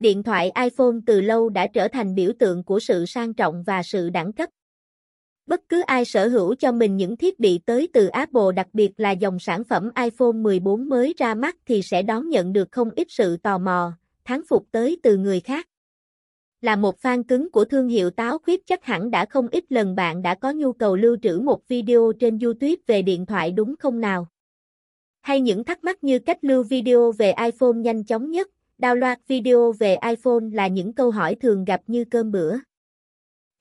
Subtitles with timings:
[0.00, 3.82] Điện thoại iPhone từ lâu đã trở thành biểu tượng của sự sang trọng và
[3.82, 4.48] sự đẳng cấp.
[5.46, 8.92] Bất cứ ai sở hữu cho mình những thiết bị tới từ Apple đặc biệt
[8.96, 12.90] là dòng sản phẩm iPhone 14 mới ra mắt thì sẽ đón nhận được không
[12.96, 13.92] ít sự tò mò,
[14.24, 15.68] thán phục tới từ người khác.
[16.60, 19.94] Là một fan cứng của thương hiệu táo khuyết chắc hẳn đã không ít lần
[19.94, 23.74] bạn đã có nhu cầu lưu trữ một video trên YouTube về điện thoại đúng
[23.78, 24.28] không nào?
[25.20, 29.72] Hay những thắc mắc như cách lưu video về iPhone nhanh chóng nhất, download video
[29.72, 32.56] về iPhone là những câu hỏi thường gặp như cơm bữa.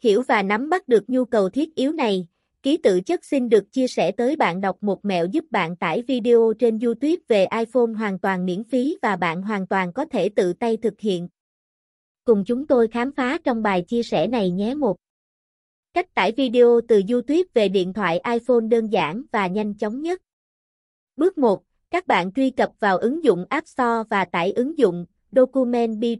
[0.03, 2.27] Hiểu và nắm bắt được nhu cầu thiết yếu này,
[2.63, 6.01] ký tự chất xin được chia sẻ tới bạn đọc một mẹo giúp bạn tải
[6.01, 10.29] video trên YouTube về iPhone hoàn toàn miễn phí và bạn hoàn toàn có thể
[10.29, 11.27] tự tay thực hiện.
[12.23, 14.97] Cùng chúng tôi khám phá trong bài chia sẻ này nhé một.
[15.93, 20.21] Cách tải video từ YouTube về điện thoại iPhone đơn giản và nhanh chóng nhất.
[21.15, 21.63] Bước 1.
[21.91, 26.15] Các bạn truy cập vào ứng dụng App Store và tải ứng dụng Document Be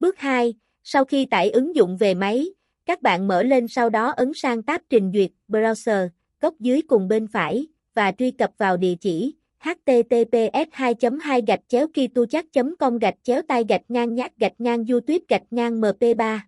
[0.00, 0.54] Bước 2.
[0.82, 2.46] Sau khi tải ứng dụng về máy,
[2.86, 6.08] các bạn mở lên sau đó ấn sang tab trình duyệt Browser,
[6.40, 11.60] góc dưới cùng bên phải, và truy cập vào địa chỉ https 2 2 gạch
[11.68, 12.44] chéo kituchat
[12.78, 16.46] com gạch chéo tay gạch ngang nhát gạch ngang youtube gạch ngang mp 3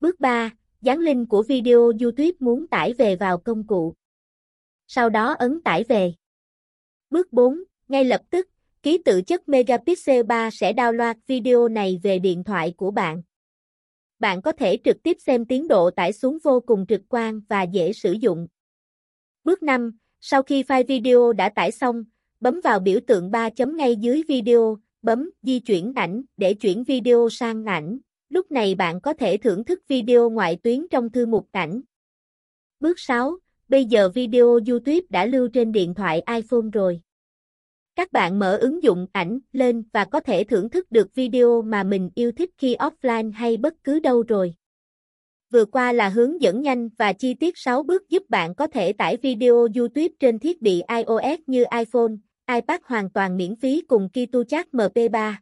[0.00, 0.50] Bước 3.
[0.82, 3.94] Dán link của video YouTube muốn tải về vào công cụ.
[4.86, 6.12] Sau đó ấn tải về.
[7.10, 7.62] Bước 4.
[7.88, 8.48] Ngay lập tức,
[8.82, 13.22] ký tự chất Megapixel 3 sẽ download video này về điện thoại của bạn.
[14.18, 17.62] Bạn có thể trực tiếp xem tiến độ tải xuống vô cùng trực quan và
[17.62, 18.46] dễ sử dụng.
[19.44, 19.98] Bước 5.
[20.20, 22.04] Sau khi file video đã tải xong,
[22.40, 26.84] bấm vào biểu tượng 3 chấm ngay dưới video, bấm di chuyển ảnh để chuyển
[26.84, 27.98] video sang ảnh.
[28.28, 31.80] Lúc này bạn có thể thưởng thức video ngoại tuyến trong thư mục ảnh.
[32.80, 33.38] Bước 6.
[33.68, 37.00] Bây giờ video YouTube đã lưu trên điện thoại iPhone rồi.
[37.96, 41.82] Các bạn mở ứng dụng ảnh lên và có thể thưởng thức được video mà
[41.82, 44.54] mình yêu thích khi offline hay bất cứ đâu rồi.
[45.50, 48.92] Vừa qua là hướng dẫn nhanh và chi tiết 6 bước giúp bạn có thể
[48.92, 52.12] tải video YouTube trên thiết bị iOS như iPhone,
[52.54, 55.34] iPad hoàn toàn miễn phí cùng KituChat MP3.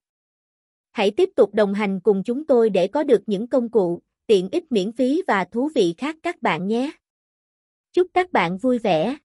[0.93, 4.49] Hãy tiếp tục đồng hành cùng chúng tôi để có được những công cụ, tiện
[4.53, 6.93] ích miễn phí và thú vị khác các bạn nhé.
[7.95, 9.17] Chúc các bạn vui vẻ.